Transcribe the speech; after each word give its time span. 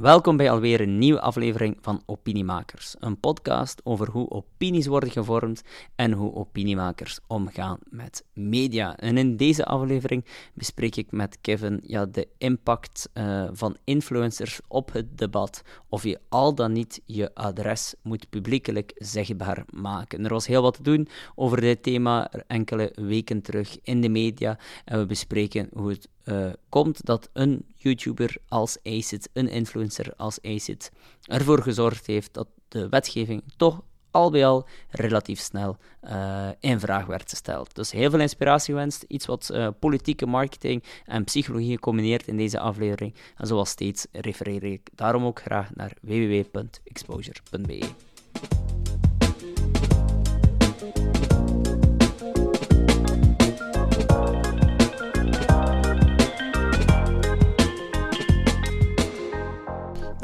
Welkom 0.00 0.36
bij 0.36 0.50
alweer 0.50 0.80
een 0.80 0.98
nieuwe 0.98 1.20
aflevering 1.20 1.76
van 1.80 2.02
Opiniemakers, 2.06 2.94
een 2.98 3.20
podcast 3.20 3.80
over 3.84 4.10
hoe 4.10 4.30
opinies 4.30 4.86
worden 4.86 5.10
gevormd 5.10 5.62
en 5.94 6.12
hoe 6.12 6.34
opiniemakers 6.34 7.18
omgaan 7.26 7.78
met 7.88 8.24
media. 8.32 8.96
En 8.96 9.18
in 9.18 9.36
deze 9.36 9.64
aflevering 9.64 10.24
bespreek 10.54 10.96
ik 10.96 11.12
met 11.12 11.38
Kevin 11.40 11.80
ja, 11.82 12.06
de 12.06 12.28
impact 12.38 13.08
uh, 13.14 13.48
van 13.52 13.76
influencers 13.84 14.60
op 14.68 14.92
het 14.92 15.18
debat, 15.18 15.62
of 15.88 16.02
je 16.02 16.20
al 16.28 16.54
dan 16.54 16.72
niet 16.72 17.00
je 17.04 17.34
adres 17.34 17.94
moet 18.02 18.30
publiekelijk 18.30 18.92
zichtbaar 18.94 19.64
maken. 19.70 20.24
Er 20.24 20.32
was 20.32 20.46
heel 20.46 20.62
wat 20.62 20.74
te 20.74 20.82
doen 20.82 21.08
over 21.34 21.60
dit 21.60 21.82
thema 21.82 22.30
enkele 22.46 22.92
weken 22.94 23.42
terug 23.42 23.78
in 23.82 24.00
de 24.00 24.08
media 24.08 24.58
en 24.84 24.98
we 24.98 25.06
bespreken 25.06 25.68
hoe 25.72 25.88
het 25.88 26.08
uh, 26.26 26.48
komt 26.68 27.04
dat 27.04 27.30
een 27.32 27.64
YouTuber 27.86 28.36
als 28.48 28.78
ACID, 28.82 29.28
een 29.32 29.48
influencer 29.48 30.12
als 30.16 30.38
ACID, 30.42 30.90
ervoor 31.22 31.62
gezorgd 31.62 32.06
heeft 32.06 32.34
dat 32.34 32.48
de 32.68 32.88
wetgeving 32.88 33.42
toch 33.56 33.82
al 34.10 34.30
bij 34.30 34.46
al 34.46 34.66
relatief 34.90 35.40
snel 35.40 35.76
uh, 36.04 36.48
in 36.60 36.80
vraag 36.80 37.06
werd 37.06 37.30
gesteld. 37.30 37.74
Dus 37.74 37.90
heel 37.90 38.10
veel 38.10 38.20
inspiratie 38.20 38.74
gewenst, 38.74 39.04
iets 39.08 39.26
wat 39.26 39.50
uh, 39.52 39.68
politieke 39.80 40.26
marketing 40.26 40.82
en 41.04 41.24
psychologie 41.24 41.78
combineert 41.78 42.26
in 42.26 42.36
deze 42.36 42.58
aflevering. 42.58 43.14
En 43.36 43.46
zoals 43.46 43.70
steeds 43.70 44.06
refereer 44.12 44.64
ik 44.64 44.88
daarom 44.94 45.24
ook 45.24 45.40
graag 45.40 45.74
naar 45.74 45.92
www.exposure.be. 46.00 47.88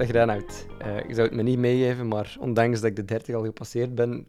Uh, 0.03 0.97
ik 0.97 1.15
zou 1.15 1.21
het 1.21 1.33
me 1.33 1.43
niet 1.43 1.59
meegeven, 1.59 2.09
maar 2.09 2.37
ondanks 2.41 2.81
dat 2.81 2.91
ik 2.91 2.97
de 2.97 3.05
30 3.05 3.35
al 3.35 3.45
gepasseerd 3.45 3.95
ben, 3.95 4.27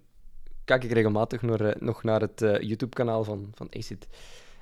kijk 0.65 0.83
ik 0.83 0.91
regelmatig 0.91 1.41
naar, 1.41 1.61
uh, 1.61 1.71
nog 1.79 2.03
naar 2.03 2.21
het 2.21 2.41
uh, 2.41 2.59
YouTube-kanaal 2.59 3.23
van, 3.23 3.51
van 3.53 3.69
ACID. 3.69 4.07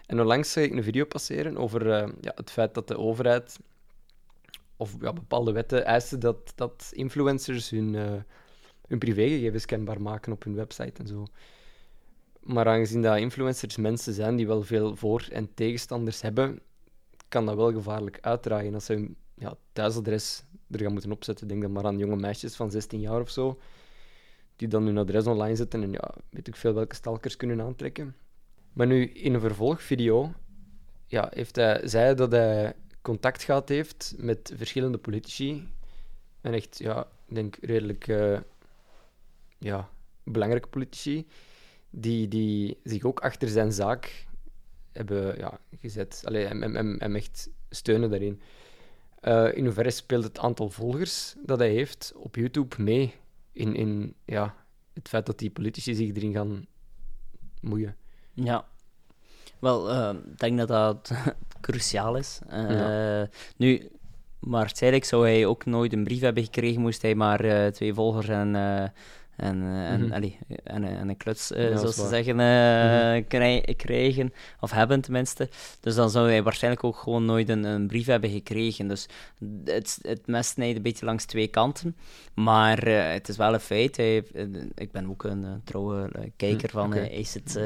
En 0.06 0.20
onlangs 0.20 0.52
zag 0.52 0.64
ik 0.64 0.72
een 0.72 0.84
video 0.84 1.06
passeren 1.06 1.58
over 1.58 1.88
ja, 2.22 2.32
het 2.36 2.52
feit 2.52 2.74
dat 2.74 2.88
de 2.88 2.98
overheid 2.98 3.60
of 4.78 4.96
ja, 5.00 5.14
bepaalde 5.14 5.52
wetten 5.52 5.86
eisen 5.86 6.20
dat, 6.20 6.54
dat 6.56 6.90
influencers 6.92 7.70
hun, 7.70 7.94
hun 8.88 9.00
privégegevens 9.00 9.66
kenbaar 9.66 10.02
maken 10.02 10.32
op 10.32 10.44
hun 10.44 10.56
website 10.56 11.02
en 11.02 11.08
zo. 11.08 11.26
Maar 12.40 12.68
aangezien 12.68 13.02
dat 13.02 13.18
influencers 13.18 13.78
mensen 13.78 14.14
zijn 14.14 14.36
die 14.36 14.48
wel 14.48 14.64
veel 14.64 14.96
voor- 14.96 15.28
en 15.32 15.54
tegenstanders 15.54 16.22
hebben, 16.22 16.60
kan 17.28 17.46
dat 17.46 17.56
wel 17.56 17.72
gevaarlijk 17.72 18.18
uitdraaien 18.22 18.74
als 18.74 18.86
ze 18.86 18.94
hun 18.94 19.16
ja, 19.36 19.56
thuisadres 19.74 20.44
er 20.72 20.80
gaan 20.80 20.92
moeten 20.92 21.12
opzetten. 21.12 21.48
Denk 21.48 21.62
dan 21.62 21.72
maar 21.72 21.86
aan 21.86 21.98
jonge 21.98 22.16
meisjes 22.16 22.56
van 22.56 22.72
16 22.72 23.00
jaar 23.00 23.22
of 23.22 23.30
zo, 23.30 23.60
die 24.56 24.68
dan 24.68 24.86
hun 24.86 24.98
adres 24.98 25.26
online 25.26 25.56
zetten 25.56 25.84
en 25.84 25.92
ja, 25.92 26.14
weet 26.30 26.48
ik 26.48 26.56
veel 26.56 26.74
welke 26.74 26.96
stalkers 26.96 27.36
kunnen 27.36 27.62
aantrekken. 27.62 28.16
Maar 28.74 28.88
nu, 28.88 29.06
in 29.06 29.34
een 29.34 29.40
vervolgvideo, 29.40 30.34
ja, 31.06 31.32
heeft 31.34 31.56
hij, 31.56 31.88
zei 31.88 32.16
dat 32.16 32.32
hij 32.32 32.74
contact 33.02 33.44
gehad 33.44 33.70
heeft 33.70 34.14
met 34.18 34.54
verschillende 34.56 34.98
politici. 34.98 35.68
En 36.42 36.54
echt, 36.54 36.78
ja, 36.78 37.08
ik 37.28 37.36
denk 37.36 37.58
redelijk 37.62 38.08
uh, 38.08 38.40
ja, 39.58 39.90
belangrijke 40.24 40.68
politici, 40.68 41.28
die, 41.90 42.28
die 42.28 42.78
zich 42.84 43.04
ook 43.04 43.20
achter 43.20 43.48
zijn 43.48 43.72
zaak 43.72 44.26
hebben 44.92 45.38
ja, 45.38 45.60
gezet. 45.80 46.22
Allee, 46.26 46.46
hem, 46.46 46.62
hem, 46.62 46.96
hem 47.00 47.16
echt 47.16 47.50
steunen 47.70 48.10
daarin. 48.10 48.42
Uh, 49.22 49.56
in 49.56 49.66
hoeverre 49.66 49.92
speelt 49.92 50.24
het 50.24 50.40
aantal 50.40 50.70
volgers 50.70 51.36
dat 51.44 51.60
hij 51.60 51.70
heeft 51.70 52.14
op 52.16 52.36
YouTube 52.36 52.82
mee 52.82 53.16
in, 53.52 53.76
in 53.76 54.16
ja, 54.26 54.56
het 54.94 55.08
feit 55.08 55.26
dat 55.26 55.40
die 55.40 55.50
politici 55.50 55.96
zich 55.96 56.16
erin 56.16 56.34
gaan 56.34 56.66
moeien? 57.62 57.96
Ja, 58.34 58.66
wel, 59.60 59.92
uh, 59.92 60.10
ik 60.32 60.40
denk 60.40 60.58
dat 60.58 60.68
dat 60.68 61.12
cruciaal 61.62 62.16
is. 62.16 62.40
Uh, 62.52 62.70
ja. 62.70 63.28
Nu, 63.58 63.92
maar 64.40 64.66
uiteindelijk 64.66 65.10
zou 65.10 65.24
hij 65.28 65.46
ook 65.46 65.66
nooit 65.66 65.94
een 65.94 66.04
brief 66.04 66.22
hebben 66.22 66.44
gekregen, 66.44 66.82
moest 66.82 67.02
hij 67.02 67.16
maar 67.16 67.72
twee 67.72 67.94
volgers 67.94 68.28
en 68.28 68.56
en, 69.42 69.62
uh, 69.62 69.90
en, 69.90 70.02
mm 70.02 70.12
-hmm. 70.12 70.32
en, 70.64 70.84
en, 70.84 71.10
een 71.10 71.18
kluts, 71.18 71.52
uh, 71.52 71.70
ja, 71.70 71.78
zoals 71.78 71.96
ze 71.96 72.08
zeggen, 72.08 72.40
uh, 72.40 73.14
mm 73.14 73.14
-hmm. 73.14 73.76
krijgen, 73.76 74.34
of 74.60 74.72
hebben 74.72 75.02
tenminste. 75.02 75.50
Dus 75.80 75.96
dan 75.96 76.10
zou 76.10 76.30
hij 76.30 76.44
waarschijnlijk 76.44 76.84
ook 76.84 76.98
gewoon 76.98 77.26
nooit 77.26 77.50
een, 77.50 77.64
een 77.64 77.88
brief 77.88 78.06
hebben 78.06 78.30
gekregen. 78.30 78.88
Dus 78.88 79.08
het, 79.66 80.00
het 80.02 80.28
mes 80.28 80.48
snijdt 80.48 80.76
een 80.76 80.82
beetje 80.82 81.06
langs 81.06 81.26
twee 81.26 81.48
kanten. 81.48 81.96
Maar 82.34 82.88
het 82.88 83.30
is 83.30 83.38
wel 83.38 83.54
een 83.54 83.60
feit. 83.60 83.98
Hij, 83.98 84.24
ik 84.76 84.92
ben 84.92 85.10
ook 85.10 85.24
een 85.24 85.62
trouwe 85.64 86.10
kijker 86.36 86.70
van 86.70 86.86
okay. 86.86 87.08
is 87.08 87.34
het, 87.34 87.60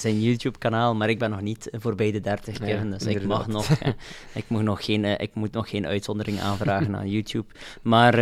zijn 0.00 0.20
YouTube-kanaal, 0.20 0.94
maar 0.94 1.08
ik 1.08 1.18
ben 1.18 1.30
nog 1.30 1.40
niet 1.40 1.68
voorbij 1.72 2.12
de 2.12 2.20
30 2.20 2.58
ja, 2.58 2.64
Kevin, 2.64 2.90
dus 2.90 3.06
ik, 3.06 3.24
mag 3.24 3.46
nog, 3.46 3.68
ik, 4.34 4.44
moet 4.46 4.62
nog 4.62 4.84
geen, 4.84 5.04
ik 5.04 5.34
moet 5.34 5.52
nog 5.52 5.68
geen 5.68 5.86
uitzondering 5.86 6.40
aanvragen 6.40 6.96
aan 6.96 7.10
YouTube. 7.16 7.46
Maar 7.82 8.14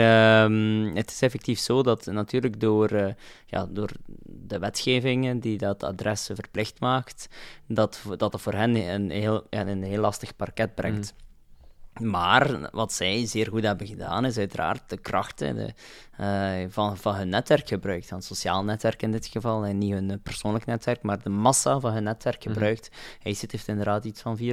um, 0.43 0.97
het 0.97 1.11
is 1.11 1.23
effectief 1.23 1.59
zo 1.59 1.83
dat 1.83 2.07
natuurlijk 2.07 2.61
door 2.61 2.98
ja, 3.47 3.67
door 3.67 3.91
de 4.25 4.59
wetgevingen 4.59 5.41
die 5.41 5.59
dat 5.59 5.83
adres 5.83 6.31
verplicht 6.35 6.81
maakt, 6.81 7.29
dat, 7.67 8.03
dat 8.17 8.33
het 8.33 8.43
voor 8.43 8.55
hen 8.55 8.75
een 8.75 9.11
heel, 9.11 9.47
een 9.51 9.83
heel 9.83 10.01
lastig 10.01 10.37
parket 10.37 10.75
brengt. 10.75 11.13
Mm. 11.13 11.28
Maar 12.01 12.71
wat 12.73 12.93
zij 12.93 13.27
zeer 13.27 13.47
goed 13.47 13.63
hebben 13.63 13.87
gedaan, 13.87 14.25
is 14.25 14.39
uiteraard 14.39 14.83
de 14.87 14.97
krachten 14.97 15.55
de, 15.55 15.73
uh, 16.21 16.67
van, 16.69 16.97
van 16.97 17.15
hun 17.15 17.29
netwerk 17.29 17.69
gebruikt. 17.69 18.07
Van 18.07 18.23
sociaal 18.23 18.65
netwerk 18.65 19.03
in 19.03 19.13
dit 19.13 19.27
geval, 19.27 19.65
en 19.65 19.79
niet 19.79 19.93
hun 19.93 20.21
persoonlijk 20.23 20.67
netwerk, 20.67 21.03
maar 21.03 21.23
de 21.23 21.31
massa 21.31 21.81
van 21.81 21.93
hun 21.93 22.03
netwerk 22.03 22.45
mhm. 22.45 22.53
gebruikt. 22.53 22.91
Mm 22.91 22.97
-hmm. 22.97 23.19
Hij 23.23 23.37
heeft 23.51 23.69
inderdaad 23.69 24.05
iets 24.05 24.21
van 24.21 24.39
400.000 24.39 24.45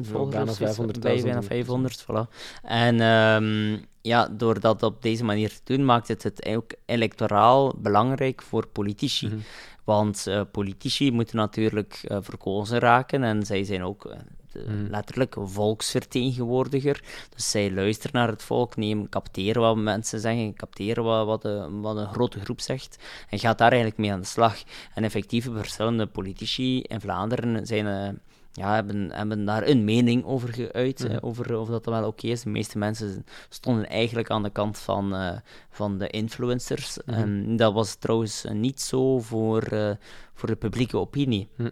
volgers. 0.00 0.58
Bijna 0.58 0.74
500.000. 0.84 0.98
Bijna 1.00 1.42
500, 1.42 2.04
voilà. 2.04 2.28
En 2.62 3.00
um, 3.00 3.84
ja, 4.00 4.28
door 4.28 4.60
dat 4.60 4.82
op 4.82 5.02
deze 5.02 5.24
manier 5.24 5.48
te 5.48 5.76
doen, 5.76 5.84
maakt 5.84 6.08
het 6.08 6.22
het 6.22 6.46
ook 6.46 6.72
electoraal 6.86 7.74
belangrijk 7.78 8.42
voor 8.42 8.66
politici. 8.66 9.26
Mm 9.26 9.32
-hmm. 9.32 9.42
Want 9.84 10.24
uh, 10.28 10.40
politici 10.52 11.10
moeten 11.10 11.36
natuurlijk 11.36 12.04
uh, 12.04 12.18
verkozen 12.20 12.78
raken 12.78 13.22
en 13.22 13.46
zij 13.46 13.64
zijn 13.64 13.82
ook 13.82 14.14
uh, 14.54 14.66
mm. 14.66 14.86
letterlijk 14.90 15.36
volksvertegenwoordiger. 15.38 17.02
Dus 17.34 17.50
zij 17.50 17.72
luisteren 17.72 18.20
naar 18.20 18.28
het 18.28 18.42
volk, 18.42 18.76
nemen, 18.76 19.08
capteren 19.08 19.62
wat 19.62 19.76
mensen 19.76 20.20
zeggen, 20.20 20.54
capteren 20.54 21.04
wat, 21.04 21.26
wat, 21.26 21.42
de, 21.42 21.68
wat 21.80 21.96
een 21.96 22.12
grote 22.12 22.40
groep 22.40 22.60
zegt 22.60 22.98
en 23.28 23.38
gaat 23.38 23.58
daar 23.58 23.70
eigenlijk 23.70 24.00
mee 24.00 24.12
aan 24.12 24.20
de 24.20 24.26
slag. 24.26 24.62
En 24.94 25.04
effectieve 25.04 25.52
verschillende 25.52 26.06
politici 26.06 26.80
in 26.80 27.00
Vlaanderen 27.00 27.66
zijn 27.66 28.20
ja, 28.52 28.74
hebben, 28.74 29.12
hebben 29.12 29.44
daar 29.44 29.66
een 29.66 29.84
mening 29.84 30.24
over 30.24 30.52
geuit, 30.52 31.08
mm. 31.08 31.18
over 31.20 31.58
of 31.58 31.68
dat 31.68 31.84
wel 31.84 32.06
oké 32.06 32.26
is. 32.26 32.42
De 32.42 32.50
meeste 32.50 32.78
mensen 32.78 33.24
stonden 33.48 33.88
eigenlijk 33.88 34.30
aan 34.30 34.42
de 34.42 34.50
kant 34.50 34.78
van, 34.78 35.14
uh, 35.14 35.36
van 35.70 35.98
de 35.98 36.08
influencers. 36.08 36.98
Mm. 37.04 37.14
En 37.14 37.56
dat 37.56 37.72
was 37.72 37.94
trouwens 37.94 38.44
niet 38.52 38.80
zo 38.80 39.18
voor, 39.18 39.72
uh, 39.72 39.90
voor 40.34 40.48
de 40.48 40.56
publieke 40.56 40.96
opinie. 40.96 41.48
Mm 41.56 41.70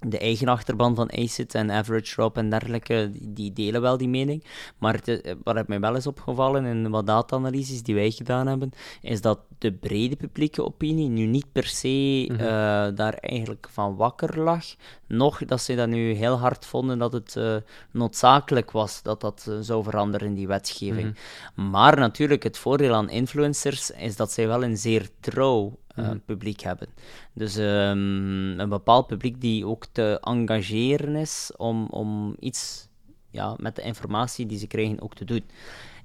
de 0.00 0.18
eigen 0.18 0.48
achterban 0.48 0.94
van 0.94 1.10
ACID 1.10 1.54
en 1.54 1.70
Average 1.70 2.20
Rob 2.20 2.36
en 2.36 2.50
dergelijke, 2.50 3.10
die 3.20 3.52
delen 3.52 3.80
wel 3.80 3.96
die 3.96 4.08
mening. 4.08 4.44
Maar 4.78 4.94
het, 5.02 5.36
wat 5.42 5.68
mij 5.68 5.80
wel 5.80 5.96
is 5.96 6.06
opgevallen 6.06 6.64
in 6.64 6.90
wat 6.90 7.06
data-analyses 7.06 7.82
die 7.82 7.94
wij 7.94 8.10
gedaan 8.10 8.46
hebben, 8.46 8.72
is 9.00 9.20
dat 9.20 9.38
de 9.58 9.72
brede 9.72 10.16
publieke 10.16 10.64
opinie 10.64 11.08
nu 11.08 11.26
niet 11.26 11.52
per 11.52 11.66
se 11.66 12.24
mm 12.28 12.36
-hmm. 12.36 12.46
uh, 12.46 12.48
daar 12.94 13.14
eigenlijk 13.14 13.68
van 13.70 13.96
wakker 13.96 14.40
lag. 14.40 14.64
Nog 15.06 15.44
dat 15.44 15.60
ze 15.60 15.74
dat 15.74 15.88
nu 15.88 16.12
heel 16.12 16.38
hard 16.38 16.66
vonden 16.66 16.98
dat 16.98 17.12
het 17.12 17.34
uh, 17.38 17.56
noodzakelijk 17.90 18.70
was 18.70 19.02
dat 19.02 19.20
dat 19.20 19.46
uh, 19.48 19.56
zou 19.60 19.82
veranderen 19.82 20.28
in 20.28 20.34
die 20.34 20.46
wetgeving. 20.46 21.06
Mm 21.06 21.14
-hmm. 21.54 21.70
Maar 21.70 21.98
natuurlijk, 21.98 22.42
het 22.42 22.58
voordeel 22.58 22.94
aan 22.94 23.10
influencers 23.10 23.90
is 23.90 24.16
dat 24.16 24.32
zij 24.32 24.46
wel 24.46 24.64
een 24.64 24.76
zeer 24.76 25.08
trouw 25.20 25.78
uh, 25.98 26.10
publiek 26.24 26.60
hebben. 26.60 26.88
Dus 27.32 27.56
um, 27.56 28.60
een 28.60 28.68
bepaald 28.68 29.06
publiek 29.06 29.40
die 29.40 29.66
ook 29.66 29.86
te 29.92 30.20
engageren 30.20 31.16
is 31.16 31.50
om, 31.56 31.86
om 31.86 32.36
iets 32.38 32.88
ja, 33.30 33.56
met 33.58 33.76
de 33.76 33.82
informatie 33.82 34.46
die 34.46 34.58
ze 34.58 34.66
krijgen 34.66 35.00
ook 35.00 35.14
te 35.14 35.24
doen. 35.24 35.44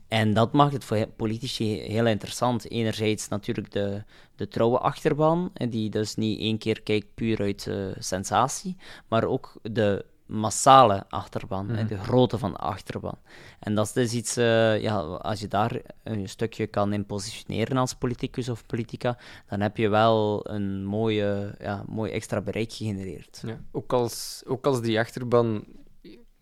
En 0.07 0.33
dat 0.33 0.53
maakt 0.53 0.73
het 0.73 0.83
voor 0.83 1.07
politici 1.07 1.79
heel 1.79 2.05
interessant. 2.05 2.71
Enerzijds 2.71 3.27
natuurlijk 3.27 3.71
de, 3.71 4.03
de 4.35 4.47
trouwe 4.47 4.77
achterban, 4.77 5.51
die 5.69 5.89
dus 5.89 6.15
niet 6.15 6.39
één 6.39 6.57
keer 6.57 6.81
kijkt 6.81 7.07
puur 7.13 7.39
uit 7.39 7.65
uh, 7.65 7.85
sensatie, 7.99 8.75
maar 9.07 9.23
ook 9.23 9.53
de 9.61 10.05
massale 10.33 11.05
achterban, 11.09 11.65
mm. 11.65 11.87
de 11.87 11.97
grootte 11.97 12.37
van 12.37 12.51
de 12.51 12.57
achterban. 12.57 13.17
En 13.59 13.75
dat 13.75 13.85
is 13.85 13.91
dus 13.91 14.13
iets, 14.13 14.37
uh, 14.37 14.81
ja, 14.81 14.97
als 14.99 15.39
je 15.39 15.47
daar 15.47 15.81
een 16.03 16.29
stukje 16.29 16.67
kan 16.67 16.93
in 16.93 17.05
positioneren 17.05 17.77
als 17.77 17.93
politicus 17.93 18.49
of 18.49 18.65
politica, 18.65 19.17
dan 19.49 19.59
heb 19.59 19.77
je 19.77 19.89
wel 19.89 20.49
een 20.49 20.85
mooie, 20.85 21.55
ja, 21.59 21.83
mooi 21.87 22.11
extra 22.11 22.41
bereik 22.41 22.73
gegenereerd. 22.73 23.41
Ja, 23.45 23.59
ook, 23.71 23.93
als, 23.93 24.43
ook 24.47 24.65
als 24.65 24.81
die 24.81 24.99
achterban 24.99 25.63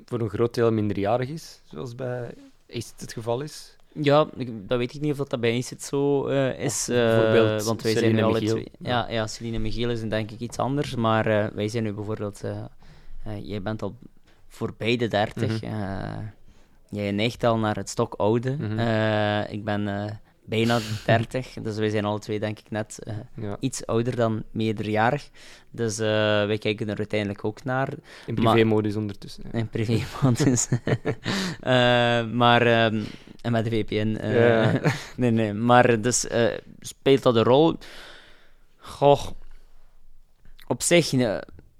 voor 0.06 0.20
een 0.20 0.30
groot 0.30 0.54
deel 0.54 0.72
minderjarig 0.72 1.30
is, 1.30 1.62
zoals 1.66 1.96
bij 1.96 2.34
Ace 2.70 2.92
het 2.98 3.14
geval 3.14 3.42
is. 3.42 3.76
Ja, 3.94 4.28
dat 4.48 4.78
weet 4.78 4.94
ik 4.94 5.02
niet 5.02 5.20
of 5.20 5.28
dat 5.28 5.40
bij 5.40 5.66
het 5.70 5.84
zo 5.84 6.30
uh, 6.30 6.60
is. 6.60 6.90
Uh, 6.90 7.62
want 7.62 7.82
wij 7.82 7.98
zijn 7.98 8.16
nu 8.16 8.22
alle 8.22 8.40
twee. 8.40 8.72
Ja, 8.80 9.10
ja, 9.10 9.28
Celine 9.28 9.60
Michiel 9.60 9.90
is 9.90 10.02
denk 10.02 10.32
ik 10.32 10.40
iets 10.40 10.58
anders. 10.58 10.96
Maar 10.96 11.54
wij 11.56 11.68
zijn 11.68 11.84
nu 11.84 11.94
bijvoorbeeld. 11.94 12.42
Jij 13.42 13.62
bent 13.62 13.82
al 13.82 13.96
voorbij 14.48 14.98
de 14.98 15.08
30. 15.08 15.62
Mm 15.62 15.70
-hmm. 15.70 16.32
jij 16.90 17.12
neigt 17.12 17.44
al 17.44 17.58
naar 17.58 17.76
het 17.76 17.90
stok 17.90 18.14
oude. 18.14 18.56
Mm 18.60 18.78
-hmm. 18.78 19.46
ik 19.50 19.64
ben 19.64 20.20
bijna 20.46 20.80
30. 21.06 21.54
dus 21.62 21.78
wij 21.78 21.90
zijn 21.90 22.06
alle 22.06 22.20
twee, 22.20 22.40
denk 22.40 22.60
ik, 22.60 22.70
net 22.70 23.00
uh, 23.36 23.54
iets 23.60 23.86
ouder 23.86 24.16
dan 24.16 24.44
meerderjarig. 24.52 25.30
Dus 25.72 26.00
uh, 26.00 26.06
wij 26.46 26.58
kijken 26.58 26.90
er 26.90 26.98
uiteindelijk 26.98 27.46
ook 27.46 27.64
naar. 27.64 27.94
In 28.26 28.36
privé-modus 28.36 28.96
ondertussen. 28.96 29.44
Ja. 29.52 29.60
In 29.60 29.70
privé-modus. 29.70 30.68
uh, 30.70 32.26
maar, 32.44 32.86
um, 32.86 33.06
en 33.42 33.52
met 33.52 33.64
de 33.64 33.70
VPN. 33.70 34.28
Ja. 34.28 34.82
nee, 35.16 35.32
nee. 35.32 35.54
Maar 35.54 36.02
dus 36.02 36.28
speelt 36.80 37.24
dat 37.24 37.36
een 37.36 37.44
rol? 37.44 37.78
Goh, 38.78 39.26
op 40.68 40.82
zich 40.82 41.12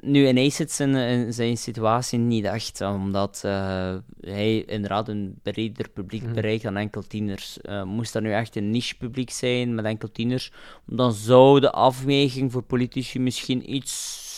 nu 0.01 0.27
in 0.27 0.51
zit 0.51 0.71
zijn, 0.71 1.33
zijn 1.33 1.57
situatie 1.57 2.19
niet 2.19 2.45
echt, 2.45 2.81
omdat 2.81 3.42
uh, 3.45 3.95
hij 4.21 4.63
inderdaad 4.63 5.07
een 5.07 5.39
breder 5.44 5.89
publiek 5.89 6.24
mhm. 6.24 6.33
bereikt 6.33 6.63
dan 6.63 6.77
enkel 6.77 7.01
tieners. 7.01 7.57
Uh, 7.62 7.83
moest 7.83 8.13
dat 8.13 8.21
nu 8.21 8.31
echt 8.31 8.56
een 8.56 8.69
niche 8.69 8.98
publiek 8.98 9.30
zijn 9.30 9.75
met 9.75 9.86
enkel 9.86 10.12
tieners, 10.12 10.51
dan 10.86 11.13
zou 11.13 11.59
de 11.59 11.71
afweging 11.71 12.51
voor 12.51 12.63
politici 12.63 13.19
misschien 13.19 13.74
iets 13.75 14.30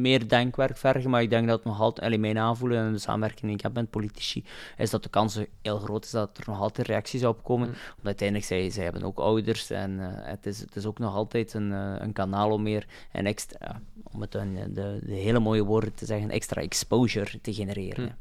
meer 0.00 0.28
denkwerk 0.28 0.76
vergen, 0.76 1.10
maar 1.10 1.22
ik 1.22 1.30
denk 1.30 1.46
dat 1.46 1.56
het 1.56 1.66
nog 1.66 1.80
altijd, 1.80 2.06
alleen 2.06 2.20
mijn 2.20 2.38
aanvoelen 2.38 2.78
en 2.78 2.92
de 2.92 2.98
samenwerking 2.98 3.42
die 3.46 3.54
ik 3.54 3.62
heb 3.62 3.74
met 3.74 3.90
politici, 3.90 4.44
is 4.76 4.90
dat 4.90 5.02
de 5.02 5.08
kans 5.08 5.38
heel 5.62 5.78
groot 5.78 6.04
is 6.04 6.10
dat 6.10 6.38
er 6.38 6.44
nog 6.46 6.60
altijd 6.60 6.86
reacties 6.86 7.24
op 7.24 7.44
komen. 7.44 7.68
Mm. 7.68 7.74
Want 7.74 8.06
uiteindelijk, 8.06 8.48
zij, 8.48 8.70
zij 8.70 8.84
hebben 8.84 9.02
ook 9.02 9.18
ouders 9.18 9.70
en 9.70 9.90
uh, 9.90 10.06
het, 10.10 10.46
is, 10.46 10.60
het 10.60 10.76
is 10.76 10.86
ook 10.86 10.98
nog 10.98 11.14
altijd 11.14 11.54
een, 11.54 11.70
uh, 11.70 11.94
een 11.98 12.12
kanaal 12.12 12.50
om 12.50 12.62
meer 12.62 12.86
en 13.12 13.26
extra, 13.26 13.80
om 14.02 14.20
het 14.20 14.34
een, 14.34 14.54
de, 14.74 14.98
de, 15.02 15.14
hele 15.14 15.38
mooie 15.38 15.64
woorden 15.64 15.94
te 15.94 16.06
zeggen, 16.06 16.30
extra 16.30 16.60
exposure 16.60 17.40
te 17.40 17.54
genereren. 17.54 18.04
Mm. 18.04 18.14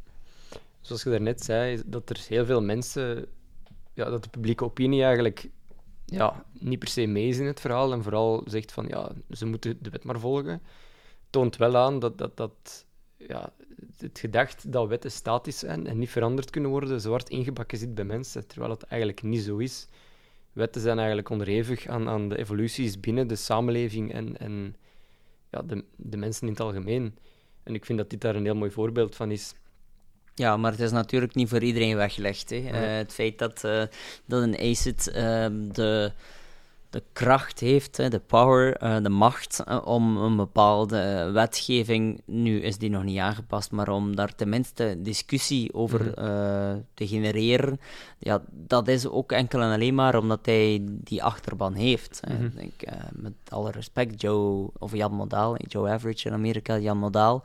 Zoals 0.81 1.03
je 1.03 1.09
daarnet 1.09 1.43
zei, 1.43 1.81
dat 1.85 2.09
er 2.09 2.19
heel 2.27 2.45
veel 2.45 2.61
mensen, 2.61 3.25
ja, 3.93 4.09
dat 4.09 4.23
de 4.23 4.29
publieke 4.29 4.63
opinie 4.63 5.03
eigenlijk 5.03 5.49
ja, 6.09 6.45
niet 6.59 6.79
per 6.79 6.87
se 6.87 7.05
mee 7.05 7.27
is 7.27 7.37
in 7.37 7.45
het 7.45 7.59
verhaal 7.59 7.93
en 7.93 8.03
vooral 8.03 8.43
zegt 8.45 8.71
van 8.71 8.87
ja, 8.87 9.11
ze 9.31 9.45
moeten 9.45 9.77
de 9.81 9.89
wet 9.89 10.03
maar 10.03 10.19
volgen, 10.19 10.61
toont 11.29 11.57
wel 11.57 11.77
aan 11.77 11.99
dat, 11.99 12.17
dat, 12.17 12.37
dat 12.37 12.85
ja, 13.17 13.53
het 13.97 14.19
gedacht 14.19 14.71
dat 14.71 14.87
wetten 14.87 15.11
statisch 15.11 15.59
zijn 15.59 15.87
en 15.87 15.97
niet 15.97 16.09
veranderd 16.09 16.49
kunnen 16.49 16.71
worden, 16.71 17.01
zwart 17.01 17.29
ingebakken 17.29 17.77
zit 17.77 17.95
bij 17.95 18.03
mensen, 18.03 18.47
terwijl 18.47 18.71
het 18.71 18.83
eigenlijk 18.83 19.23
niet 19.23 19.41
zo 19.41 19.57
is. 19.57 19.87
Wetten 20.53 20.81
zijn 20.81 20.97
eigenlijk 20.97 21.29
onderhevig 21.29 21.87
aan, 21.87 22.09
aan 22.09 22.29
de 22.29 22.37
evoluties 22.37 22.99
binnen 22.99 23.27
de 23.27 23.35
samenleving 23.35 24.13
en, 24.13 24.37
en 24.37 24.75
ja, 25.51 25.61
de, 25.61 25.83
de 25.95 26.17
mensen 26.17 26.47
in 26.47 26.53
het 26.53 26.61
algemeen. 26.61 27.17
En 27.63 27.73
ik 27.73 27.85
vind 27.85 27.97
dat 27.97 28.09
dit 28.09 28.21
daar 28.21 28.35
een 28.35 28.45
heel 28.45 28.55
mooi 28.55 28.71
voorbeeld 28.71 29.15
van 29.15 29.31
is. 29.31 29.53
Ja, 30.37 30.57
maar 30.57 30.71
het 30.71 30.79
is 30.79 30.91
natuurlijk 30.91 31.35
niet 31.35 31.49
voor 31.49 31.63
iedereen 31.63 31.95
weggelegd. 31.95 32.49
Hè. 32.49 32.57
Uh, 32.57 32.97
het 32.97 33.13
feit 33.13 33.37
dat, 33.37 33.63
uh, 33.65 33.83
dat 34.25 34.41
een 34.41 34.55
ACID 34.55 35.07
uh, 35.07 35.45
ehm, 35.45 35.71
de 35.71 36.11
de 36.97 37.03
kracht 37.13 37.59
heeft, 37.59 37.95
de 37.95 38.21
power, 38.27 38.75
eh, 38.75 38.97
de 39.01 39.09
macht 39.09 39.63
eh, 39.65 39.81
om 39.83 40.17
een 40.17 40.35
bepaalde 40.35 41.29
wetgeving, 41.33 42.21
nu 42.25 42.61
is 42.61 42.77
die 42.77 42.89
nog 42.89 43.03
niet 43.03 43.19
aangepast, 43.19 43.71
maar 43.71 43.89
om 43.89 44.15
daar 44.15 44.35
tenminste 44.35 44.95
discussie 44.99 45.73
over 45.73 46.01
mhm. 46.01 46.25
eh, 46.25 46.75
te 46.93 47.07
genereren, 47.07 47.79
ja, 48.19 48.41
dat 48.51 48.87
is 48.87 49.07
ook 49.07 49.31
enkel 49.31 49.61
en 49.61 49.71
alleen 49.71 49.95
maar 49.95 50.17
omdat 50.17 50.45
hij 50.45 50.81
die 50.83 51.23
achterban 51.23 51.73
heeft. 51.73 52.21
Mm 52.27 52.51
denk, 52.55 52.81
met 53.11 53.33
alle 53.49 53.71
respect, 53.71 54.21
Joe, 54.21 54.69
of 54.77 54.95
Jan 54.95 55.13
Modaal, 55.13 55.55
Joe 55.57 55.89
Average 55.89 56.27
in 56.27 56.33
Amerika, 56.33 56.77
Jan 56.77 56.97
Modaal, 56.97 57.43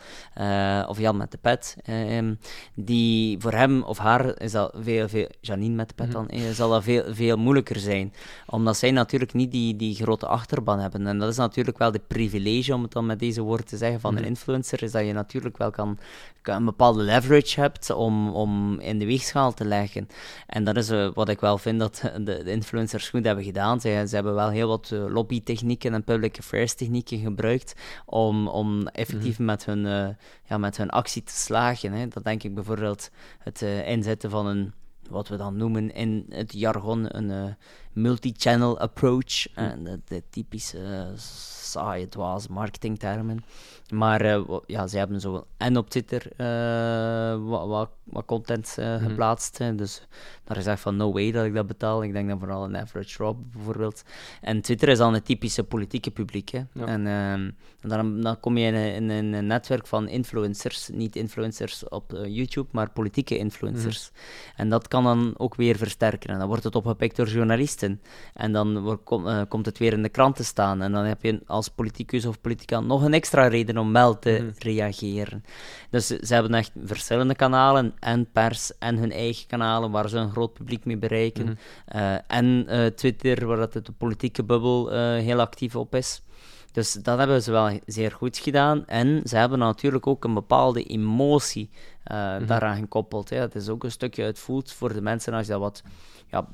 of 0.87 0.98
Jan 0.98 1.16
met 1.16 1.31
de 1.31 1.38
pet, 1.40 1.76
ehm, 1.82 2.34
die 2.75 3.38
voor 3.40 3.52
hem 3.52 3.82
of 3.82 3.98
haar 3.98 4.40
is 4.40 4.52
dat 4.52 4.75
veel, 4.76 5.08
veel 5.08 5.28
Janine 5.40 5.75
met 5.75 5.88
de 5.88 5.94
pet 5.94 6.06
mhm. 6.12 6.26
dan, 6.26 6.55
zal 6.55 6.70
dat 6.70 6.82
veel, 6.82 7.14
veel 7.14 7.37
moeilijker 7.37 7.78
zijn, 7.78 8.12
omdat 8.46 8.76
zij 8.76 8.90
natuurlijk 8.90 9.34
niet 9.34 9.42
die, 9.49 9.77
die 9.77 9.94
grote 9.94 10.27
achterban 10.27 10.79
hebben. 10.79 11.06
En 11.06 11.19
dat 11.19 11.29
is 11.29 11.37
natuurlijk 11.37 11.79
wel 11.79 11.91
de 11.91 12.00
privilege, 12.06 12.75
om 12.75 12.83
het 12.83 12.93
dan 12.93 13.06
met 13.06 13.19
deze 13.19 13.43
woorden 13.43 13.67
te 13.67 13.77
zeggen, 13.77 14.00
van 14.00 14.15
een 14.15 14.21
mhm. 14.21 14.29
influencer, 14.29 14.83
is 14.83 14.93
dat 14.93 15.06
je 15.06 15.12
natuurlijk 15.12 15.56
wel 15.56 15.71
kan, 15.71 15.99
een 16.43 16.65
bepaalde 16.65 17.03
leverage 17.03 17.61
hebt 17.61 17.91
om, 17.91 18.29
om 18.31 18.81
in 18.81 18.99
de 18.99 19.06
weegschaal 19.06 19.55
te 19.55 19.65
leggen. 19.65 20.09
En 20.47 20.65
dat 20.65 20.77
is 20.77 20.91
uh, 20.91 21.11
wat 21.15 21.29
ik 21.29 21.41
wel 21.41 21.59
vind 21.59 21.79
dat 21.79 22.00
de, 22.17 22.23
de, 22.23 22.50
influencers 22.50 23.09
goed 23.09 23.25
hebben 23.25 23.44
gedaan. 23.44 23.81
Ze, 23.81 24.05
ze 24.09 24.15
hebben 24.15 24.35
wel 24.35 24.50
heel 24.50 24.69
wat 24.69 24.91
uh, 24.93 25.05
lobbytechnieken 25.09 25.94
en 25.94 26.05
public 26.05 26.39
affairs 26.39 26.75
technieken 26.75 27.19
gebruikt 27.19 27.75
om, 28.06 28.49
om 28.49 28.87
effectief 28.87 29.39
mm 29.39 29.41
met, 29.43 29.65
hun, 29.65 29.85
uh, 29.85 30.09
ja, 30.49 30.59
met 30.59 30.77
hun 30.77 30.91
actie 30.91 31.23
te 31.23 31.33
slagen. 31.33 31.93
Hè. 31.93 32.09
Dat 32.09 32.25
denk 32.25 32.43
ik 32.43 32.55
bijvoorbeeld 32.55 33.11
het 33.39 33.62
inzetten 33.87 34.31
van 34.31 34.47
een 34.47 34.73
wat 35.12 35.29
we 35.29 35.37
dan 35.37 35.56
noemen 35.56 35.94
in 35.94 36.27
het 36.29 36.53
jargon 36.53 37.17
een 37.17 37.31
uh, 37.31 37.53
multi-channel 37.93 38.79
approach. 38.79 39.47
Hm. 39.55 39.61
En 39.61 39.85
de, 39.85 40.00
de, 40.05 40.23
typische 40.31 40.79
uh, 40.79 41.17
saaie, 41.17 42.09
dwaze 42.09 42.53
marketingtermen. 42.53 43.44
Maar 43.93 44.25
uh, 44.25 44.59
ja, 44.67 44.87
ze 44.87 44.99
hebben 44.99 45.21
zo 45.21 45.47
en 45.56 45.77
op 45.77 45.91
Twitter 45.91 46.23
wat, 47.49 47.67
wat, 47.67 47.91
wat, 48.05 48.25
content 48.25 48.75
hm. 48.75 48.99
geplaatst. 48.99 49.59
Dus 49.77 50.06
daar 50.44 50.56
is 50.56 50.67
echt 50.67 50.81
van 50.81 50.97
no 50.97 51.12
way 51.12 51.31
dat 51.33 51.44
ik 51.44 51.55
dat 51.55 51.67
betaal. 51.67 52.03
Ik 52.03 52.12
denk 52.12 52.29
dan 52.29 52.39
vooral 52.39 52.65
een 52.65 52.77
average 52.77 53.23
Rob 53.23 53.39
bijvoorbeeld. 53.53 54.03
En 54.41 54.61
Twitter 54.61 54.89
is 54.89 54.99
dan 54.99 55.15
het 55.15 55.25
typische 55.25 55.65
politieke 55.65 56.11
publiek. 56.11 56.50
Hè. 56.50 56.85
En, 56.85 57.55
dan, 57.81 58.21
dan 58.21 58.41
kom 58.41 58.59
je 58.59 58.67
in, 58.67 59.11
in, 59.11 59.35
een 59.35 59.47
netwerk 59.47 59.87
van 59.87 60.09
influencers. 60.09 60.89
Niet 60.93 61.17
influencers 61.17 61.89
op 61.89 62.19
YouTube, 62.27 62.69
maar 62.73 62.91
politieke 62.91 63.39
influencers. 63.39 64.11
Hm. 64.12 64.61
En 64.61 64.69
dat 64.69 64.89
kan 64.89 65.05
dan 65.05 65.35
ook 65.37 65.55
weer 65.55 65.77
versterken. 65.77 66.31
En 66.31 66.39
dan 66.39 66.49
wordt 66.49 66.65
het 66.65 66.75
opgepikt 66.75 67.17
door 67.17 67.29
journalisten. 67.29 67.81
En 68.34 68.52
dan 68.52 69.00
kom, 69.05 69.26
uh, 69.26 69.40
komt 69.49 69.67
het 69.67 69.79
weer 69.79 69.93
in 69.93 70.02
de 70.02 70.08
krant 70.08 70.37
te 70.37 70.44
staan. 70.44 70.82
En 70.82 70.93
dan 70.93 71.05
heb 71.05 71.23
je 71.23 71.40
als 71.46 71.69
politicus 71.69 72.26
of 72.26 72.40
politica 72.40 72.81
nog 72.81 73.02
een 73.02 73.14
extra 73.14 73.46
reden 73.46 73.79
om 73.79 73.93
wel 73.93 74.19
te 74.19 74.38
mm. 74.43 74.52
reageren. 74.58 75.44
Dus 75.90 76.06
ze 76.06 76.34
hebben 76.34 76.55
echt 76.55 76.73
verschillende 76.84 77.34
kanalen. 77.34 77.94
En 78.00 78.31
pers 78.32 78.79
en 78.79 78.96
hun 78.96 79.12
eigen 79.12 79.46
kanalen 79.46 79.90
waar 79.90 80.08
ze 80.08 80.17
een 80.17 80.31
groot 80.31 80.52
publiek 80.52 80.84
mee 80.84 80.96
bereiken. 80.96 81.46
Mm. 81.46 81.56
Uh, 81.94 82.14
en 82.26 82.67
uh, 82.69 82.86
Twitter, 82.86 83.46
waar 83.46 83.56
dat 83.56 83.72
de 83.72 83.93
politieke 83.98 84.44
bubbel 84.44 84.91
heel 85.17 85.41
actief 85.41 85.77
op 85.77 85.94
is. 85.94 86.22
Dus 86.72 86.93
dat 86.93 87.19
hebben 87.19 87.43
ze 87.43 87.51
wel 87.51 87.79
zeer 87.86 88.12
goed 88.12 88.39
gedaan. 88.39 88.86
En 88.86 89.20
ze 89.24 89.36
hebben 89.36 89.58
natuurlijk 89.58 90.06
ook 90.06 90.24
een 90.24 90.34
bepaalde 90.34 90.82
emotie 90.82 91.70
uh, 91.72 92.46
daaraan 92.46 92.77
gekoppeld. 92.77 93.31
Hè. 93.31 93.36
Het 93.36 93.55
is 93.55 93.69
ook 93.69 93.84
een 93.84 93.91
stukje, 93.91 94.22
het 94.22 94.39
voelt 94.39 94.72
voor 94.72 94.93
de 94.93 95.01
mensen 95.01 95.34
als 95.34 95.46
je 95.46 95.53
dat 95.53 95.60
wat, 95.60 95.82
ja, 96.27 96.48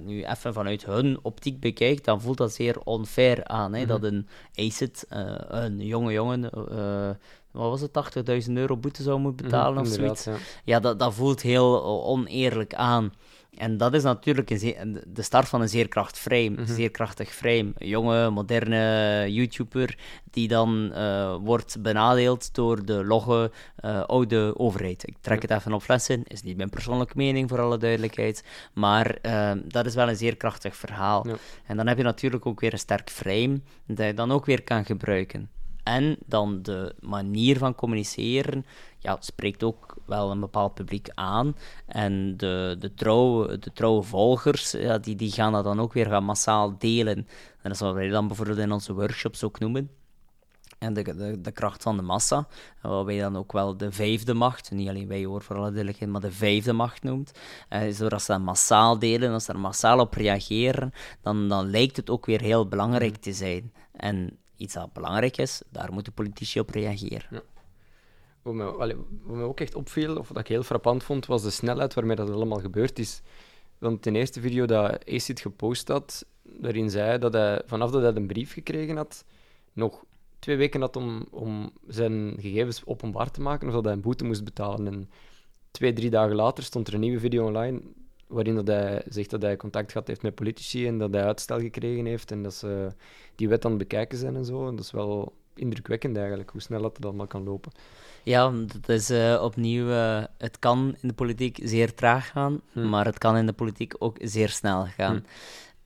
nu 0.00 0.24
even 0.24 0.52
vanuit 0.52 0.84
hun 0.84 1.18
optiek 1.22 1.60
bekijkt, 1.60 2.04
dan 2.04 2.20
voelt 2.20 2.36
dat 2.36 2.52
zeer 2.52 2.80
onfair 2.80 3.44
aan. 3.44 3.74
Hè, 3.74 3.80
mhm. 3.80 3.88
Dat 3.88 4.02
een 4.02 4.28
ACID, 4.54 5.06
uh, 5.12 5.34
een 5.48 5.86
jonge 5.86 6.12
jongen, 6.12 6.50
uh, 6.54 7.10
wat 7.50 7.70
was 7.70 7.80
het, 7.80 8.46
80.000 8.48 8.52
euro 8.52 8.76
boete 8.76 9.02
zou 9.02 9.20
moeten 9.20 9.46
mhm, 9.46 9.54
betalen 9.54 9.82
of 9.82 9.88
zoiets. 9.88 10.24
Ja, 10.24 10.36
ja 10.64 10.80
dat, 10.80 10.98
dat 10.98 11.14
voelt 11.14 11.42
heel 11.42 11.84
oneerlijk 12.04 12.74
aan. 12.74 13.12
En 13.56 13.76
dat 13.76 13.94
is 13.94 14.02
natuurlijk 14.02 14.50
een 14.50 15.02
de 15.06 15.22
start 15.22 15.48
van 15.48 15.60
een 15.60 15.68
zeer, 15.68 15.88
kracht 15.88 16.18
frame, 16.18 16.48
mm 16.50 16.66
zeer 16.66 16.90
krachtig 16.90 17.34
frame. 17.34 17.72
Een 17.74 17.88
jonge, 17.88 18.30
moderne 18.30 19.26
YouTuber 19.28 19.98
die 20.30 20.48
dan 20.48 20.90
uh, 20.94 21.36
wordt 21.40 21.82
benadeeld 21.82 22.54
door 22.54 22.84
de 22.84 23.04
logge 23.04 23.50
uh, 23.84 24.00
oude 24.00 24.58
overheid. 24.58 25.08
Ik 25.08 25.16
trek 25.20 25.42
het 25.42 25.50
even 25.50 25.72
op 25.72 25.82
flessen, 25.82 26.22
is 26.24 26.42
niet 26.42 26.56
mijn 26.56 26.70
persoonlijke 26.70 27.16
mening 27.16 27.48
voor 27.48 27.60
alle 27.60 27.78
duidelijkheid, 27.78 28.44
maar 28.72 29.18
uh, 29.22 29.52
dat 29.64 29.86
is 29.86 29.94
wel 29.94 30.08
een 30.08 30.16
zeer 30.16 30.36
krachtig 30.36 30.76
verhaal. 30.76 31.28
Ja. 31.28 31.36
En 31.66 31.76
dan 31.76 31.86
heb 31.86 31.96
je 31.96 32.02
natuurlijk 32.02 32.46
ook 32.46 32.60
weer 32.60 32.72
een 32.72 32.78
sterk 32.78 33.10
frame 33.10 33.60
dat 33.86 34.06
je 34.06 34.14
dan 34.14 34.32
ook 34.32 34.46
weer 34.46 34.62
kan 34.62 34.84
gebruiken. 34.84 35.50
En 35.82 36.16
dan 36.26 36.62
de 36.62 36.94
manier 37.00 37.58
van 37.58 37.74
communiceren 37.74 38.64
ja, 38.98 39.16
spreekt 39.20 39.62
ook 39.62 39.96
wel 40.06 40.30
een 40.30 40.40
bepaald 40.40 40.74
publiek 40.74 41.08
aan. 41.14 41.56
En 41.86 42.36
de, 42.36 42.76
de, 42.78 42.94
trouwe, 42.94 43.58
de 43.58 43.72
trouwe 43.72 44.02
volgers, 44.02 44.70
ja, 44.70 44.98
die, 44.98 45.16
die 45.16 45.30
gaan 45.30 45.52
dat 45.52 45.64
dan 45.64 45.80
ook 45.80 45.92
weer 45.92 46.06
gaan 46.06 46.24
massaal 46.24 46.78
delen. 46.78 47.16
En 47.16 47.26
dat 47.62 47.72
is 47.72 47.80
wat 47.80 47.94
wij 47.94 48.08
dan 48.08 48.26
bijvoorbeeld 48.26 48.58
in 48.58 48.72
onze 48.72 48.94
workshops 48.94 49.44
ook 49.44 49.58
noemen. 49.58 49.90
En 50.80 50.92
de, 50.94 51.02
de, 51.02 51.40
de 51.40 51.52
kracht 51.52 51.82
van 51.82 51.96
de 51.96 52.02
massa, 52.02 52.46
wat 52.82 53.04
wij 53.04 53.18
dan 53.18 53.36
ook 53.36 53.52
wel 53.52 53.76
de 53.76 53.92
vijfde 53.92 54.34
macht, 54.34 54.70
niet 54.70 54.88
alleen 54.88 55.08
wij 55.08 55.24
hoor 55.24 55.42
voor 55.42 55.56
alle 55.56 55.64
duidelijkheid, 55.64 56.10
maar 56.10 56.20
de 56.20 56.32
vijfde 56.32 56.72
macht 56.72 57.02
noemt. 57.02 57.32
Uh, 57.70 57.80
zodat 57.90 58.22
ze 58.22 58.32
dat 58.32 58.40
massaal 58.40 58.98
delen, 58.98 59.32
als 59.32 59.44
ze 59.44 59.52
er 59.52 59.58
massaal 59.58 60.00
op 60.00 60.14
reageren, 60.14 60.92
dan, 61.22 61.48
dan 61.48 61.70
lijkt 61.70 61.96
het 61.96 62.10
ook 62.10 62.26
weer 62.26 62.40
heel 62.40 62.68
belangrijk 62.68 63.14
mm. 63.14 63.20
te 63.20 63.32
zijn. 63.32 63.72
En 63.92 64.38
iets 64.60 64.74
dat 64.74 64.92
belangrijk 64.92 65.36
is, 65.36 65.62
daar 65.68 65.92
moeten 65.92 66.12
politici 66.12 66.60
op 66.60 66.70
reageren. 66.70 67.26
Ja. 67.30 67.42
wat 68.42 68.54
me, 68.54 68.64
wat 69.22 69.36
me 69.36 69.42
ook 69.42 69.60
echt 69.60 69.74
opviel, 69.74 70.16
of 70.16 70.28
wat 70.28 70.38
ik 70.38 70.48
heel 70.48 70.62
frappant 70.62 71.02
vond, 71.04 71.26
was 71.26 71.42
de 71.42 71.50
snelheid 71.50 71.94
waarmee 71.94 72.16
dat 72.16 72.30
allemaal 72.30 72.60
gebeurd 72.60 72.98
is. 72.98 73.22
Want 73.78 74.02
de 74.02 74.12
eerste 74.12 74.40
video 74.40 74.66
dat 74.66 75.10
Acid 75.10 75.40
gepost 75.40 75.88
had, 75.88 76.26
daarin 76.42 76.90
zei 76.90 77.18
dat 77.18 77.32
hij, 77.32 77.62
vanaf 77.66 77.90
dat 77.90 78.02
hij 78.02 78.14
een 78.14 78.26
brief 78.26 78.52
gekregen 78.52 78.96
had, 78.96 79.24
nog 79.72 80.04
twee 80.38 80.56
weken 80.56 80.80
had 80.80 80.96
om, 80.96 81.26
om 81.30 81.70
zijn 81.86 82.34
gegevens 82.40 82.82
openbaar 82.84 83.30
te 83.30 83.40
maken, 83.40 83.68
of 83.68 83.74
dat 83.74 83.84
hij 83.84 83.92
een 83.92 84.00
boete 84.00 84.24
moest 84.24 84.44
betalen. 84.44 84.86
En 84.86 85.10
twee, 85.70 85.92
drie 85.92 86.10
dagen 86.10 86.34
later 86.36 86.64
stond 86.64 86.88
er 86.88 86.94
een 86.94 87.00
nieuwe 87.00 87.20
video 87.20 87.46
online 87.46 87.80
waarin 88.30 88.54
dat 88.54 88.66
hij 88.66 89.02
zegt 89.08 89.30
dat 89.30 89.42
hij 89.42 89.56
contact 89.56 89.92
gehad 89.92 90.06
heeft 90.06 90.22
met 90.22 90.34
politici 90.34 90.86
en 90.86 90.98
dat 90.98 91.12
hij 91.12 91.24
uitstel 91.24 91.60
gekregen 91.60 92.06
heeft 92.06 92.30
en 92.30 92.42
dat 92.42 92.54
ze 92.54 92.88
die 93.34 93.48
wet 93.48 93.64
aan 93.64 93.70
het 93.70 93.80
bekijken 93.80 94.18
zijn 94.18 94.36
en 94.36 94.44
zo. 94.44 94.68
En 94.68 94.76
dat 94.76 94.84
is 94.84 94.90
wel 94.90 95.32
indrukwekkend 95.54 96.16
eigenlijk, 96.16 96.50
hoe 96.50 96.60
snel 96.60 96.82
dat 96.82 96.96
het 96.96 97.04
allemaal 97.04 97.26
kan 97.26 97.44
lopen. 97.44 97.72
Ja, 98.22 98.50
dat 98.50 98.88
is 98.88 99.10
uh, 99.10 99.40
opnieuw, 99.42 99.86
uh, 99.86 100.24
het 100.38 100.58
kan 100.58 100.96
in 101.00 101.08
de 101.08 101.14
politiek 101.14 101.58
zeer 101.62 101.94
traag 101.94 102.30
gaan, 102.30 102.60
hm. 102.72 102.88
maar 102.88 103.04
het 103.04 103.18
kan 103.18 103.36
in 103.36 103.46
de 103.46 103.52
politiek 103.52 103.94
ook 103.98 104.16
zeer 104.20 104.48
snel 104.48 104.84
gaan. 104.84 105.14
Hm. 105.14 105.22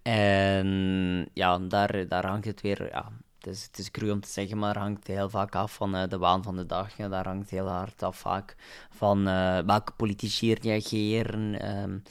En 0.03 1.29
ja, 1.33 1.59
daar, 1.59 2.09
daar 2.09 2.27
hangt 2.27 2.45
het 2.45 2.61
weer, 2.61 2.89
ja, 2.91 3.13
het 3.45 3.55
is, 3.55 3.63
het 3.63 3.79
is 3.79 3.91
cru 3.91 4.11
om 4.11 4.21
te 4.21 4.29
zeggen, 4.29 4.59
maar 4.59 4.79
hangt 4.79 5.07
heel 5.07 5.29
vaak 5.29 5.55
af 5.55 5.75
van 5.75 5.97
uh, 5.97 6.03
de 6.09 6.19
waan 6.19 6.43
van 6.43 6.57
de 6.57 6.67
dag. 6.67 6.97
Ja, 6.97 7.09
daar 7.09 7.27
hangt 7.27 7.51
heel 7.51 7.67
hard 7.67 8.03
af 8.03 8.17
vaak 8.17 8.57
van 8.91 9.25
welke 9.67 9.93
politici 9.97 10.55
reageren. 10.55 11.69
Um, 11.83 12.03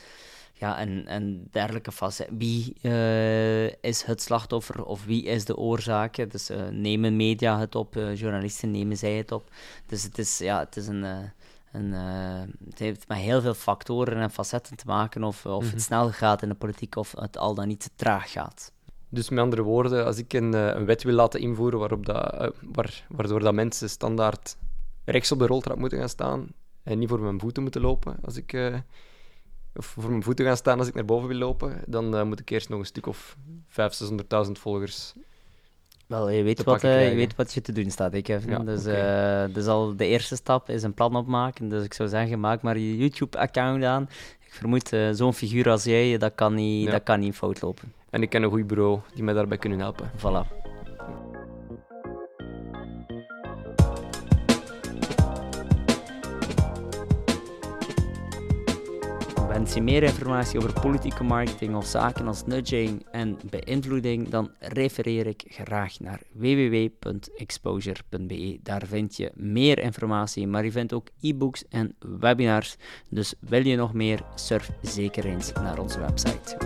ja, 0.54 0.78
en, 0.78 1.08
en 1.08 1.48
dergelijke 1.52 1.92
fase. 1.92 2.28
Wie 2.30 2.76
uh, 2.82 3.66
is 3.66 4.04
het 4.04 4.22
slachtoffer 4.22 4.86
of 4.86 5.06
wie 5.06 5.24
is 5.24 5.46
de 5.46 5.58
oorzaak? 5.58 6.32
Dus 6.32 6.50
nemen 6.72 7.16
media 7.16 7.60
het 7.60 7.76
op, 7.76 7.94
journalisten 7.94 8.72
nemen 8.72 8.98
zij 8.98 9.14
het 9.14 9.32
op. 9.32 9.50
Dus 9.86 10.04
het 10.04 10.18
is, 10.18 10.38
ja, 10.38 10.60
het 10.60 10.78
is 10.78 10.88
een... 10.88 11.04
een 11.72 11.92
het 12.70 12.80
heeft 12.80 13.08
met 13.08 13.18
heel 13.18 13.42
veel 13.42 13.54
factoren 13.54 14.18
en 14.18 14.32
facetten 14.32 14.78
te 14.78 14.86
maken 14.86 15.24
of, 15.24 15.46
of 15.46 15.64
het 15.64 15.74
mhm. 15.74 15.82
snel 15.82 16.12
gaat 16.12 16.42
in 16.42 16.50
de 16.50 16.56
politiek 16.56 16.96
of 16.96 17.14
het 17.18 17.38
al 17.38 17.54
dan 17.54 17.68
niet 17.68 17.80
te 17.80 17.90
traag 17.96 18.32
gaat. 18.32 18.72
Dus 19.14 19.30
met 19.30 19.40
andere 19.40 19.62
woorden, 19.62 20.06
als 20.06 20.18
ik 20.18 20.34
een, 20.34 20.54
een 20.54 20.86
wet 20.86 21.04
wil 21.04 21.14
laten 21.14 21.40
invoeren 21.40 21.80
waarop 21.80 22.06
dat, 22.06 22.54
waar, 22.72 23.06
waardoor 23.10 23.40
dat 23.40 23.54
mensen 23.54 23.90
standaard 23.90 24.58
rechts 25.06 25.32
op 25.32 25.40
de 25.40 25.48
roltrap 25.48 25.78
moeten 25.78 26.00
gaan 26.00 26.10
staan 26.10 26.48
en 26.84 27.00
niet 27.00 27.10
voor 27.10 27.20
mijn 27.20 27.40
voeten 27.40 27.64
moeten 27.64 27.82
lopen 27.82 28.18
als 28.22 28.38
ik 28.38 28.54
of 29.76 29.86
voor 29.86 30.10
mijn 30.10 30.24
voeten 30.24 30.46
gaan 30.46 30.58
staan 30.58 30.80
als 30.80 30.88
ik 30.88 30.94
naar 30.94 31.06
boven 31.06 31.28
wil 31.28 31.38
lopen, 31.38 31.82
dan 31.86 32.16
uh, 32.16 32.24
moet 32.24 32.40
ik 32.40 32.50
eerst 32.50 32.70
nog 32.70 32.80
een 32.80 32.86
stuk 32.86 33.08
of 33.08 33.38
500.000, 33.70 33.76
600.000 34.46 34.52
volgers. 34.52 35.14
Wel, 36.08 36.30
je 36.30 36.44
weet, 36.44 36.64
wat, 36.64 36.84
uh, 36.84 37.10
je 37.10 37.16
weet 37.16 37.36
wat 37.36 37.54
je 37.54 37.62
te 37.62 37.72
doen 37.72 37.92
staat, 37.92 38.14
ik 38.14 38.24
Kevin. 38.24 38.50
Ja, 38.50 38.60
dus, 38.60 38.82
okay. 38.82 39.46
uh, 39.48 39.54
dus 39.54 39.66
al 39.66 39.96
de 39.96 40.06
eerste 40.06 40.36
stap 40.36 40.70
is 40.70 40.84
een 40.84 40.94
plan 40.94 41.16
opmaken. 41.16 41.70
Dus 41.70 41.84
ik 41.84 41.94
zou 41.94 42.10
zeggen, 42.10 42.40
maak 42.40 42.62
maar 42.62 42.78
je 42.78 42.98
YouTube-account 42.98 43.84
aan. 43.84 44.10
Ik 44.46 44.54
vermoed, 44.54 44.96
zo'n 45.12 45.34
figuur 45.34 45.70
als 45.70 45.84
jij, 45.84 46.18
dat 46.18 46.36
kan, 46.36 46.54
niet, 46.54 46.86
ja. 46.86 46.92
dat 46.92 47.04
kan 47.04 47.20
niet 47.20 47.36
fout 47.36 47.62
lopen. 47.62 47.94
En 48.14 48.22
ik 48.22 48.30
ken 48.30 48.44
een 48.44 48.50
goed 48.50 48.68
bureau 48.68 49.00
die 49.14 49.24
mij 49.24 49.34
daarbij 49.34 49.58
kunnen 49.58 49.80
helpen. 49.80 50.12
Voilà. 50.18 50.62
Wens 59.48 59.74
je 59.74 59.82
meer 59.82 60.04
informatie 60.04 60.60
over 60.60 60.82
politieke 60.82 61.24
marketing 61.24 61.76
of 61.76 61.86
zaken 61.86 62.28
als 62.28 62.46
nudging 62.46 63.06
en 63.12 63.38
beïnvloeding, 63.50 64.30
dan 64.30 64.52
refereer 64.60 65.28
ik 65.28 65.44
graag 65.48 66.00
naar 66.00 66.22
www.exposure.be. 66.34 68.60
Daar 68.64 68.84
vind 68.86 69.18
je 69.18 69.32
meer 69.36 69.80
informatie, 69.80 70.48
maar 70.48 70.64
je 70.64 70.72
vindt 70.72 70.94
ook 70.94 71.08
e-books 71.22 71.68
en 71.70 71.96
webinars. 72.20 72.76
Dus 73.10 73.34
wil 73.40 73.66
je 73.66 73.76
nog 73.76 73.94
meer, 73.94 74.24
surf 74.36 74.72
zeker 74.82 75.26
eens 75.26 75.54
naar 75.54 75.80
onze 75.80 76.00
website. 76.00 76.58